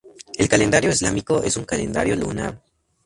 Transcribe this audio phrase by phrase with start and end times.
[0.33, 2.59] El calendario islámico es un calendario lunar.